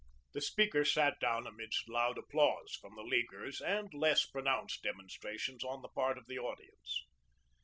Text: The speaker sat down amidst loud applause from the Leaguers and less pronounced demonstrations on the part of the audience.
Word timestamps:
The 0.33 0.41
speaker 0.41 0.83
sat 0.83 1.19
down 1.19 1.45
amidst 1.45 1.87
loud 1.87 2.17
applause 2.17 2.73
from 2.73 2.95
the 2.95 3.03
Leaguers 3.03 3.61
and 3.61 3.93
less 3.93 4.25
pronounced 4.25 4.81
demonstrations 4.81 5.63
on 5.63 5.83
the 5.83 5.89
part 5.89 6.17
of 6.17 6.25
the 6.25 6.39
audience. 6.39 7.05